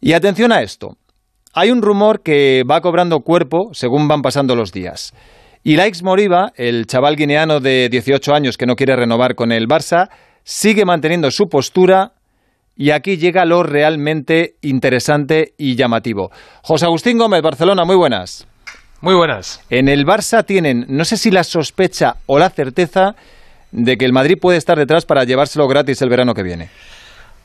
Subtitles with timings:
[0.00, 0.96] Y atención a esto.
[1.52, 5.12] Hay un rumor que va cobrando cuerpo según van pasando los días.
[5.62, 9.66] Y Laix Moriba, el chaval guineano de 18 años que no quiere renovar con el
[9.68, 10.08] Barça,
[10.42, 12.12] sigue manteniendo su postura
[12.76, 16.30] y aquí llega lo realmente interesante y llamativo.
[16.62, 18.46] José Agustín Gómez, Barcelona, muy buenas.
[19.02, 19.60] Muy buenas.
[19.68, 23.14] En el Barça tienen, no sé si la sospecha o la certeza
[23.70, 26.70] de que el Madrid puede estar detrás para llevárselo gratis el verano que viene.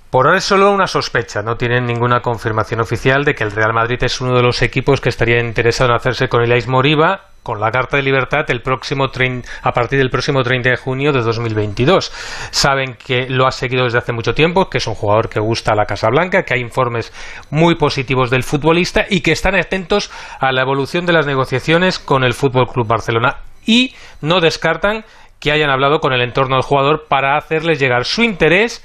[0.10, 3.74] Por ahora es solo una sospecha, no tienen ninguna confirmación oficial de que el Real
[3.74, 7.60] Madrid es uno de los equipos que estaría interesado en hacerse con Elias Moriba con
[7.60, 12.12] la Carta de Libertad el próximo a partir del próximo 30 de junio de 2022.
[12.50, 15.74] Saben que lo ha seguido desde hace mucho tiempo, que es un jugador que gusta
[15.74, 17.14] a la Casa Blanca, que hay informes
[17.52, 22.24] muy positivos del futbolista y que están atentos a la evolución de las negociaciones con
[22.24, 25.06] el Fútbol Club Barcelona y no descartan
[25.40, 28.84] que hayan hablado con el entorno del jugador para hacerles llegar su interés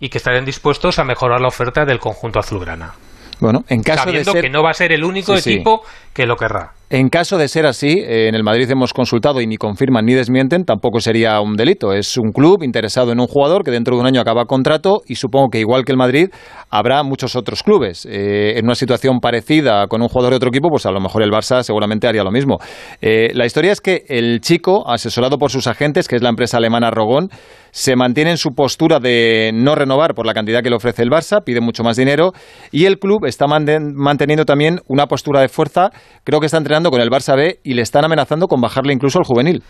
[0.00, 2.94] y que estarían dispuestos a mejorar la oferta del conjunto azulgrana.
[3.38, 5.82] Bueno, en caso Sabiendo de que no va a ser el único equipo
[6.12, 6.72] que lo querrá.
[6.88, 10.14] En caso de ser así, eh, en el Madrid hemos consultado y ni confirman ni
[10.14, 11.92] desmienten, tampoco sería un delito.
[11.92, 15.16] Es un club interesado en un jugador que dentro de un año acaba contrato y
[15.16, 16.28] supongo que igual que el Madrid
[16.70, 18.06] habrá muchos otros clubes.
[18.06, 21.24] Eh, en una situación parecida con un jugador de otro equipo, pues a lo mejor
[21.24, 22.58] el Barça seguramente haría lo mismo.
[23.00, 26.58] Eh, la historia es que el chico, asesorado por sus agentes, que es la empresa
[26.58, 27.30] alemana Rogón,
[27.72, 31.10] se mantiene en su postura de no renovar por la cantidad que le ofrece el
[31.10, 32.32] Barça, pide mucho más dinero
[32.70, 35.90] y el club está manteniendo también una postura de fuerza,
[36.24, 39.18] creo que está entrenando con el Barça B y le están amenazando con bajarle incluso
[39.18, 39.62] al juvenil.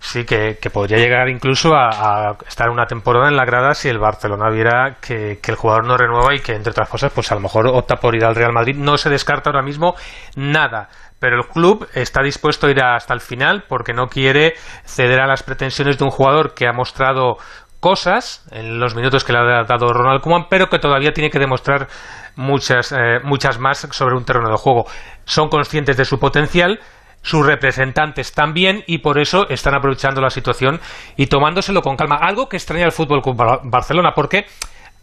[0.00, 4.50] Sí, que, podría llegar incluso a, estar una temporada en la grada si el Barcelona
[4.50, 7.66] viera que, el jugador no renueva y que, entre otras cosas, pues a lo mejor
[7.68, 8.76] opta por ir al Real Madrid.
[8.76, 9.94] No se descarta ahora mismo
[10.36, 10.88] nada
[11.24, 14.52] pero el club está dispuesto a ir hasta el final porque no quiere
[14.84, 17.38] ceder a las pretensiones de un jugador que ha mostrado
[17.84, 21.38] cosas en los minutos que le ha dado Ronald Koeman, pero que todavía tiene que
[21.38, 21.86] demostrar
[22.34, 24.86] muchas, eh, muchas más sobre un terreno de juego.
[25.26, 26.80] Son conscientes de su potencial,
[27.20, 30.80] sus representantes también y por eso están aprovechando la situación
[31.18, 32.16] y tomándoselo con calma.
[32.16, 34.46] Algo que extraña al Fútbol Club Barcelona porque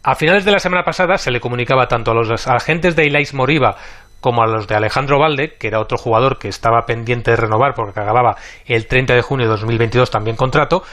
[0.02, 3.36] a finales de la semana pasada se le comunicaba tanto a los agentes de Ilais
[3.36, 3.76] Moriba
[4.22, 7.76] como a los de Alejandro Valde, que era otro jugador que estaba pendiente de renovar
[7.76, 10.84] porque acababa el 30 de junio de 2022 también contrato,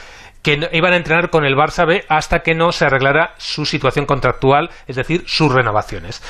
[0.42, 4.06] que iban a entrenar con el Barça B hasta que no se arreglara su situación
[4.06, 6.22] contractual, es decir, sus renovaciones.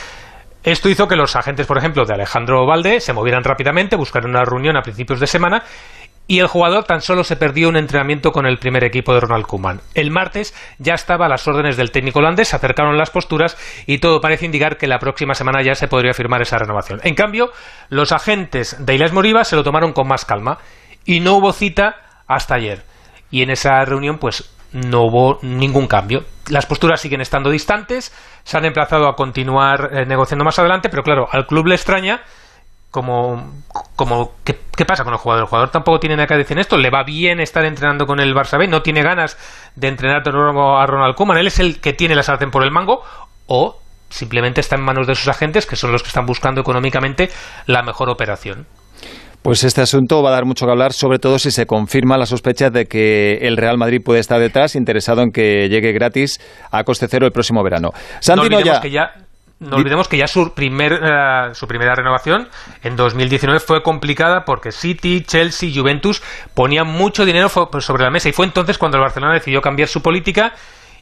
[0.64, 4.44] Esto hizo que los agentes, por ejemplo, de Alejandro Valde se movieran rápidamente, buscaron una
[4.44, 5.62] reunión a principios de semana
[6.26, 9.46] y el jugador tan solo se perdió un entrenamiento con el primer equipo de Ronald
[9.46, 9.80] Koeman.
[9.94, 13.98] El martes ya estaba a las órdenes del técnico holandés, se acercaron las posturas y
[13.98, 17.00] todo parece indicar que la próxima semana ya se podría firmar esa renovación.
[17.02, 17.50] En cambio,
[17.88, 20.58] los agentes de Iles Moriba se lo tomaron con más calma
[21.06, 21.96] y no hubo cita
[22.26, 22.82] hasta ayer
[23.31, 26.25] y en esa reunión pues no hubo ningún cambio.
[26.49, 28.12] Las posturas siguen estando distantes,
[28.44, 32.22] se han emplazado a continuar eh, negociando más adelante, pero claro, al club le extraña
[32.91, 33.62] como,
[33.97, 35.44] como ¿qué, pasa con el jugador?
[35.44, 38.21] El jugador tampoco tiene nada que decir en esto, le va bien estar entrenando con
[38.21, 39.37] el Barça B, no tiene ganas
[39.77, 43.03] de entrenar a Ronald Koeman, él es el que tiene la sartén por el mango,
[43.47, 43.78] o
[44.09, 47.31] simplemente está en manos de sus agentes, que son los que están buscando económicamente
[47.67, 48.67] la mejor operación.
[49.43, 52.26] Pues este asunto va a dar mucho que hablar, sobre todo si se confirma la
[52.26, 56.38] sospecha de que el Real Madrid puede estar detrás, interesado en que llegue gratis
[56.71, 57.91] a coste cero el próximo verano.
[58.21, 59.12] Santi no olvidemos que ya
[59.60, 62.49] no olvidemos que ya su, primer, eh, su primera renovación
[62.84, 66.22] en 2019 fue complicada porque City, Chelsea, Juventus
[66.55, 70.00] ponían mucho dinero sobre la mesa y fue entonces cuando el Barcelona decidió cambiar su
[70.00, 70.53] política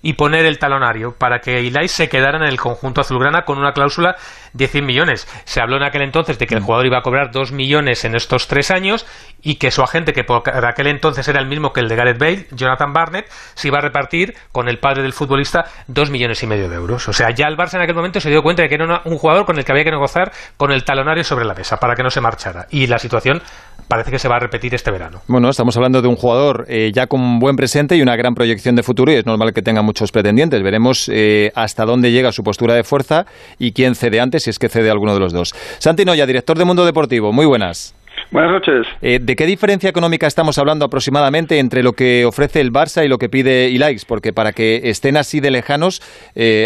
[0.02, 3.72] y poner el talonario para que Ilai se quedara en el conjunto azulgrana con una
[3.72, 4.16] cláusula
[4.52, 5.28] de 100 millones.
[5.44, 6.64] Se habló en aquel entonces de que el mm.
[6.64, 9.06] jugador iba a cobrar 2 millones en estos tres años
[9.42, 12.18] y que su agente, que por aquel entonces era el mismo que el de Gareth
[12.18, 16.46] Bale, Jonathan Barnett, se iba a repartir con el padre del futbolista 2 millones y
[16.46, 17.08] medio de euros.
[17.08, 19.18] O sea, ya el Barça en aquel momento se dio cuenta de que era un
[19.18, 22.02] jugador con el que había que negociar con el talonario sobre la mesa para que
[22.02, 22.66] no se marchara.
[22.70, 23.42] Y la situación
[23.88, 25.20] parece que se va a repetir este verano.
[25.28, 28.34] Bueno, estamos hablando de un jugador eh, ya con un buen presente y una gran
[28.34, 30.62] proyección de futuro y es normal que tenga muchos pretendientes.
[30.62, 33.24] Veremos eh, hasta dónde llega su postura de fuerza
[33.58, 35.54] y quién cede antes, si es que cede alguno de los dos.
[35.78, 37.94] Santi Noya, director de Mundo Deportivo, muy buenas.
[38.30, 38.86] Buenas noches.
[39.00, 43.08] Eh, ¿De qué diferencia económica estamos hablando aproximadamente entre lo que ofrece el Barça y
[43.08, 44.04] lo que pide Ilaix?
[44.04, 46.02] Porque para que estén así de lejanos,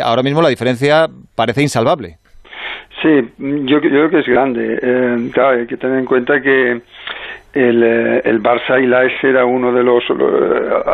[0.03, 2.19] ahora mismo la diferencia parece insalvable.
[3.03, 3.09] Sí,
[3.39, 5.31] yo, yo creo que es grande.
[5.33, 6.83] claro, hay que tener en cuenta que
[7.53, 10.05] el, eh, el Barça y la S era uno de los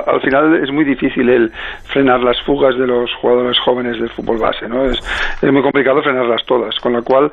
[0.06, 1.52] al final es muy difícil el
[1.84, 4.98] frenar las fugas de los jugadores jóvenes del fútbol base no es,
[5.42, 7.30] es muy complicado frenarlas todas con lo cual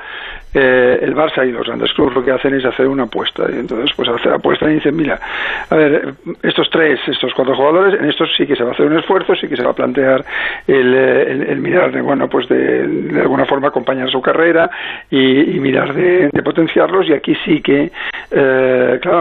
[0.54, 3.60] eh, el Barça y los grandes clubes lo que hacen es hacer una apuesta y
[3.60, 5.20] entonces pues hacer apuesta y dicen mira
[5.70, 8.88] a ver estos tres estos cuatro jugadores en estos sí que se va a hacer
[8.88, 10.26] un esfuerzo sí que se va a plantear
[10.68, 14.70] el, el, mirar de bueno pues de, de, alguna forma acompañar su carrera
[15.10, 17.92] y, mirar de, potenciarlos y aquí sí que
[18.32, 19.13] eh, claro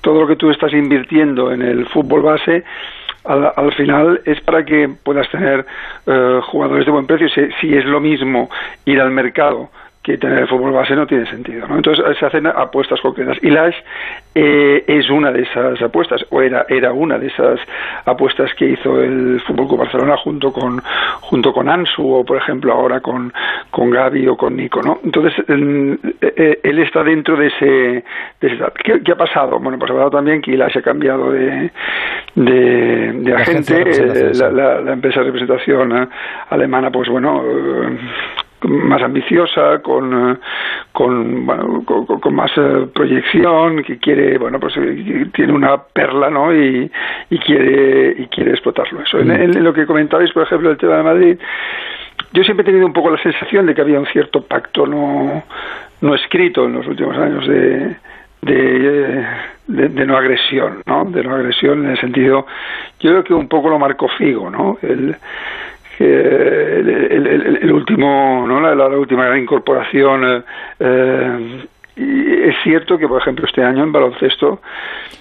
[0.00, 2.64] todo lo que tú estás invirtiendo en el fútbol base
[3.24, 5.66] al, al, final es para que puedas tener
[6.06, 7.28] eh, jugadores de buen precio.
[7.28, 8.48] Si, es lo mismo
[8.84, 9.70] ir al mercado
[10.06, 11.66] que tener el fútbol base no tiene sentido.
[11.66, 11.74] ¿no?
[11.74, 13.38] Entonces se hacen apuestas concretas.
[13.42, 13.74] Y Lash
[14.36, 17.58] eh, es una de esas apuestas, o era, era una de esas
[18.04, 20.80] apuestas que hizo el Fútbol Club Barcelona junto con,
[21.22, 23.32] junto con Ansu, o por ejemplo ahora con,
[23.72, 24.80] con Gaby o con Nico.
[24.80, 25.00] ¿no?
[25.02, 28.04] Entonces eh, eh, él está dentro de ese.
[28.40, 28.64] De ese
[29.02, 29.58] ¿Qué, ha pasado?
[29.58, 31.72] Bueno, pues ha pasado también que Lash ha cambiado de,
[32.36, 34.32] de, de agente.
[34.34, 36.08] La, la, la, empresa de representación
[36.48, 37.42] alemana, pues bueno
[38.66, 40.36] más ambiciosa, con, eh,
[40.92, 46.54] con, bueno, con, más eh, proyección, que quiere, bueno, pues eh, tiene una perla, ¿no?
[46.54, 46.90] Y,
[47.30, 49.02] y quiere y quiere explotarlo.
[49.02, 49.18] Eso.
[49.18, 51.38] En, en, lo que comentabais, por ejemplo, el tema de Madrid,
[52.32, 55.44] yo siempre he tenido un poco la sensación de que había un cierto pacto no,
[56.00, 57.96] no escrito en los últimos años de,
[58.42, 59.26] de,
[59.66, 61.04] de, no agresión, ¿no?
[61.04, 62.46] De no agresión en el sentido,
[63.00, 64.78] yo creo que un poco lo marcó Figo, ¿no?
[64.82, 65.16] El,
[66.04, 68.60] el, el, el, último, ¿no?
[68.60, 70.44] la, la, última incorporación.
[70.78, 71.66] Eh,
[71.96, 74.60] y es cierto que, por ejemplo, este año en baloncesto.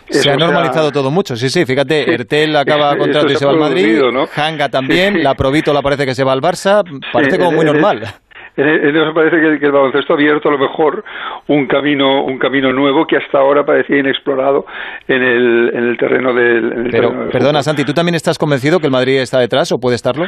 [0.10, 1.66] Se ha normalizado todo mucho, sí, sí.
[1.66, 4.27] Fíjate, Ertel acaba contrato y se va al Madrid, ¿no?
[4.36, 6.83] Hanga también, la Provito la parece que se va al Barça,
[7.13, 8.04] parece como muy normal.
[8.57, 11.04] En eso parece que, el baloncesto ha abierto a lo mejor
[11.48, 14.66] un camino, un camino nuevo que hasta ahora parecía inexplorado
[15.07, 16.88] en el, en el terreno del.
[16.90, 20.25] Pero, perdona, Santi, ¿tú también estás convencido que el Madrid está detrás o puede estarlo?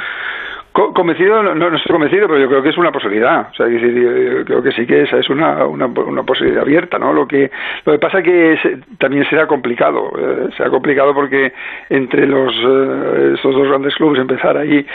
[0.94, 3.48] Convencido, no, no, estoy convencido, pero yo creo que es una posibilidad.
[3.50, 7.14] O sea, yo creo que sí que esa es una, una, una posibilidad abierta, ¿no?
[7.14, 7.50] Lo que,
[7.84, 8.60] lo que pasa que
[9.00, 10.12] también será complicado.
[10.16, 11.52] Eh, será complicado porque
[11.90, 14.86] entre los eh, estos dos grandes clubes empezar ahí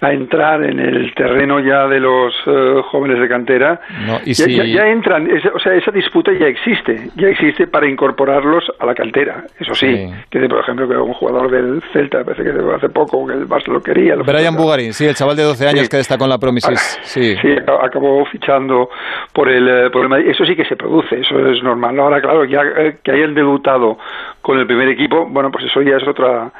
[0.00, 3.80] a entrar en el terreno ya de los eh, jóvenes de cantera,
[4.24, 8.94] ya, ya, entran, o sea, esa disputa ya existe, ya existe para incorporarlos a la
[8.94, 9.44] cantera.
[9.58, 13.34] Eso sí, que por ejemplo que un jugador del Celta, parece que hace poco que
[13.34, 14.14] el Barça lo quería.
[14.14, 16.98] Lo Brian Bugarín, sí, el chaval de 12 años que destacó en la Promises.
[17.02, 17.36] Sí.
[17.40, 18.88] sí, acabó fichando
[19.32, 20.28] por el, eh, por el Madrid.
[20.28, 21.98] Eso sí que se produce, eso es normal.
[21.98, 23.98] Ahora, claro, ya eh, que hayan debutado
[24.42, 26.50] con el primer equipo, bueno, pues eso ya es otra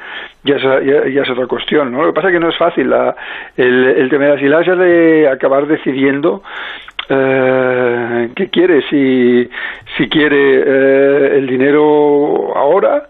[0.43, 2.01] ya es, ya, es otra cuestión, ¿no?
[2.01, 3.15] Lo que pasa es que no es fácil la,
[3.57, 6.43] el, el tema de las hilas de acabar decidiendo
[7.09, 9.49] eh, qué quiere, si,
[9.97, 13.09] si quiere eh, el dinero ahora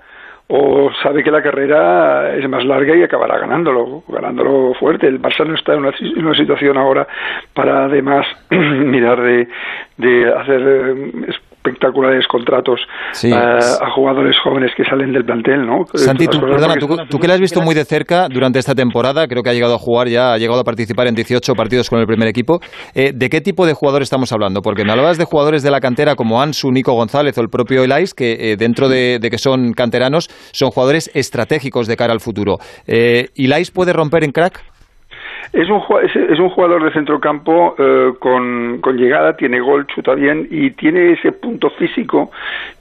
[0.52, 5.06] o sabe que la carrera es más larga y acabará ganándolo, ganándolo fuerte.
[5.06, 7.08] El Barça no está en una, en una situación ahora
[7.54, 9.48] para además mirar de,
[9.98, 12.80] de hacer eh, espectaculares contratos
[13.24, 15.86] eh, a jugadores jóvenes que salen del plantel, ¿no?
[15.94, 16.76] Santi, tú, perdona,
[17.10, 19.76] tú, que la has visto muy de cerca durante esta temporada, creo que ha llegado
[19.76, 22.60] a jugar ya, ha llegado a participar en 18 partidos con el primer equipo.
[22.96, 24.62] Eh, ¿De qué tipo de jugadores estamos hablando?
[24.62, 27.84] Porque me hablabas de jugadores de la cantera como Ansu, Nico González o el propio
[27.84, 32.58] Elais, que eh, dentro de, que son canteranos, son jugadores estratégicos de cara al futuro.
[32.88, 34.64] Eh, ¿Elais puede romper en crack?
[35.52, 40.48] Es un, es, un jugador de centrocampo eh, con, con llegada, tiene gol, chuta bien
[40.52, 42.32] y tiene ese punto físico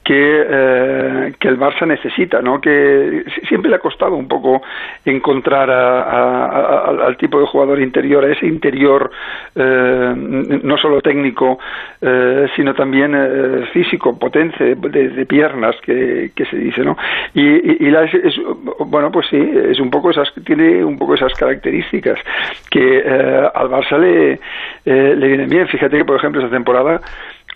[0.08, 2.62] que, eh, que el Barça necesita, ¿no?
[2.62, 4.62] Que siempre le ha costado un poco
[5.04, 9.10] encontrar al tipo de jugador interior, a ese interior
[9.54, 10.14] eh,
[10.64, 11.58] no solo técnico,
[12.00, 16.96] eh, sino también físico, potente, de, piernas, que, que, se dice, ¿no?
[17.34, 18.40] Y, y, la, es,
[18.86, 22.18] bueno, pues sí, es un poco esas, tiene un poco esas características
[22.70, 23.02] que
[23.54, 24.40] al Barça le,
[24.86, 25.68] le vienen bien.
[25.68, 27.02] Fíjate que, por ejemplo, esta temporada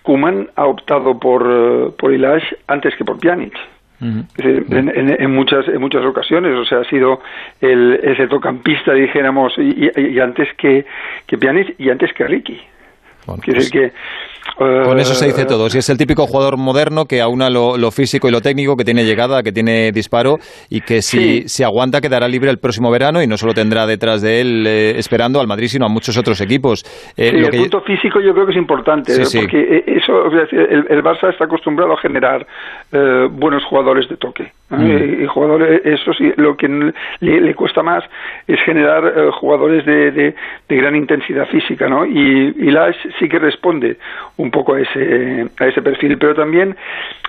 [0.02, 3.54] Kuman ha optado por, eh, por Ilash antes que por Pjanic.
[4.00, 7.20] en, muchas en muchas ocasiones o sea ha sido
[7.60, 10.84] el ese tocampista dijéramos y, antes que
[11.24, 12.60] que Pjanic y antes que Ricky
[13.26, 13.92] pues que
[14.56, 15.68] con eso se dice todo.
[15.68, 18.84] Si es el típico jugador moderno que aúna lo, lo, físico y lo técnico, que
[18.84, 20.36] tiene llegada, que tiene disparo
[20.68, 24.22] y que si se aguanta quedará libre el próximo verano y no solo tendrá detrás
[24.22, 26.84] de él eh, esperando al Madrid, sino a muchos otros equipos.
[27.16, 31.92] Eh, el punto físico yo creo que es importante, porque eso, el, Barça está acostumbrado
[31.92, 32.46] a generar
[32.92, 34.52] eh, buenos jugadores de toque.
[34.78, 35.22] Mm.
[35.22, 38.02] Y, jugadores, eso sí, lo que le, cuesta más
[38.46, 40.34] es generar eh, jugadores de, de,
[40.68, 42.06] gran intensidad física, ¿no?
[42.06, 43.98] Y, y Lash sí que responde
[44.38, 46.74] un poco a ese, a ese perfil, pero también,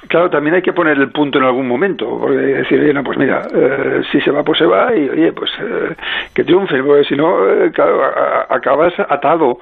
[0.08, 3.18] claro, también hay que poner el punto en algún momento, porque decir, oye, no, pues
[3.18, 5.96] mira, eh, si se va, pues se va, y oye, pues eh,
[6.34, 7.36] que triunfe, porque si no,
[7.74, 8.02] claro,
[8.50, 9.60] acabas atado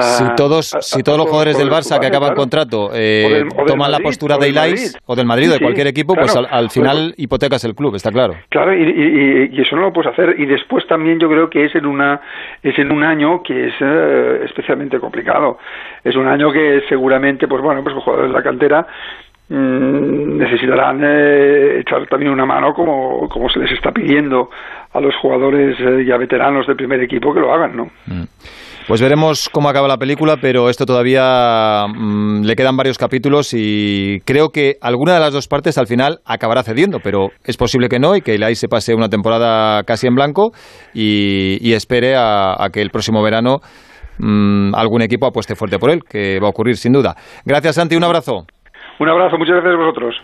[0.00, 4.38] si todos, si todos los jugadores del Barça que acaban contrato eh, toman la postura
[4.38, 7.94] de Ilais o del Madrid o de cualquier equipo, pues al, final hipotecas el club,
[7.94, 8.34] está claro.
[8.48, 10.36] Claro, y, eso no lo puedes hacer.
[10.38, 12.20] Y después también yo creo que es en una
[12.62, 15.58] es en un año que es eh, especialmente complicado.
[16.02, 18.86] Es un año que seguramente, pues bueno, pues los jugadores de la cantera
[19.48, 24.50] mm, necesitarán eh, echar también una mano como, como se les está pidiendo
[24.92, 25.76] a los jugadores
[26.06, 27.84] ya veteranos del primer equipo que lo hagan, ¿no?
[28.06, 28.24] Mm.
[28.86, 34.18] Pues veremos cómo acaba la película, pero esto todavía mm, le quedan varios capítulos y
[34.24, 37.98] creo que alguna de las dos partes al final acabará cediendo, pero es posible que
[38.00, 40.50] no y que Ilai se pase una temporada casi en blanco
[40.92, 43.58] y, espere a, que el próximo verano
[44.18, 47.14] mm, algún equipo apueste fuerte por él, que va a ocurrir sin duda.
[47.44, 48.44] Gracias, Santi, un abrazo.
[48.98, 50.14] Un abrazo, muchas gracias a vosotros.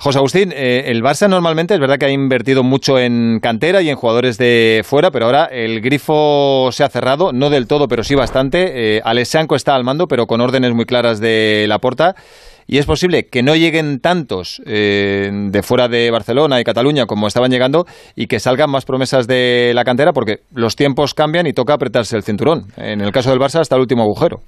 [0.00, 3.88] José Agustín, eh, el Barça normalmente es verdad que ha invertido mucho en cantera y
[3.88, 8.04] en jugadores de fuera, pero ahora el grifo se ha cerrado, no del todo, pero
[8.04, 8.96] sí bastante.
[8.96, 12.14] Eh, Alessanco está al mando, pero con órdenes muy claras de la porta.
[12.68, 17.26] Y es posible que no lleguen tantos eh, de fuera de Barcelona y Cataluña como
[17.26, 21.54] estaban llegando y que salgan más promesas de la cantera porque los tiempos cambian y
[21.54, 22.66] toca apretarse el cinturón.
[22.76, 24.42] En el caso del Barça, hasta el último agujero.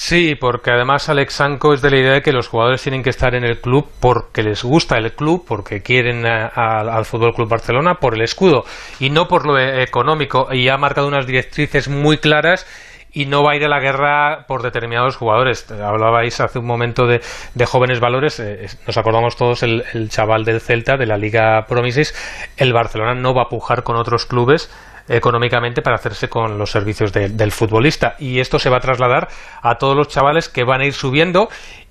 [0.00, 3.10] Sí, porque además Alex Sanko es de la idea de que los jugadores tienen que
[3.10, 7.96] estar en el club porque les gusta el club, porque quieren al Fútbol Club Barcelona,
[7.96, 8.64] por el escudo
[9.00, 10.54] y no por lo económico.
[10.54, 12.64] Y ha marcado unas directrices muy claras
[13.12, 15.68] y no va a ir a la guerra por determinados jugadores.
[15.68, 17.20] Hablabais hace un momento de,
[17.66, 22.14] jóvenes valores, eh, nos acordamos todos el, el, chaval del Celta, de la Liga Promises,
[22.56, 24.70] el Barcelona no va a pujar con otros clubes
[25.08, 28.16] económicamente para hacerse con los servicios del futbolista.
[28.18, 29.28] Y esto se va a trasladar
[29.62, 31.48] a todos los chavales que van a ir subiendo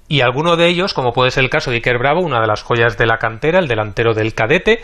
[0.07, 2.63] y alguno de ellos, como puede ser el caso de Iker Bravo, una de las
[2.63, 4.81] joyas de la cantera, el delantero del cadete,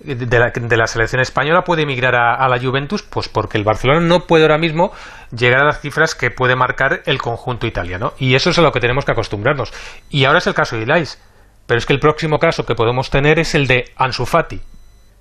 [0.00, 4.00] de la, de la, selección española puede emigrar a, la Juventus, pues porque el Barcelona
[4.00, 4.92] no puede ahora mismo
[5.30, 8.14] llegar a las cifras que puede marcar el conjunto italiano.
[8.18, 9.72] Y eso es a lo que tenemos que acostumbrarnos.
[10.10, 11.22] Y ahora es el caso de Ilais.
[11.66, 14.60] Pero es que el próximo caso que podemos tener es el de Ansu Fati,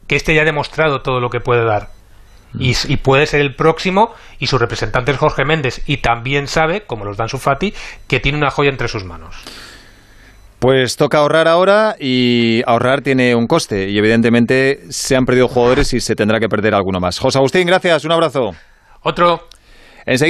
[0.07, 1.89] que este ya ha demostrado todo lo que puede dar
[2.59, 7.05] y, puede ser el próximo y su representante es Jorge Méndez y también sabe, como
[7.05, 7.73] los dan su Fati,
[8.07, 9.35] que tiene una joya entre sus manos.
[10.59, 15.93] Pues toca ahorrar ahora y ahorrar tiene un coste y evidentemente se han perdido jugadores
[15.93, 17.19] y se tendrá que perder alguno más.
[17.19, 18.51] José Agustín, gracias, un abrazo.
[19.01, 19.49] Otro.
[20.05, 20.21] Enseguida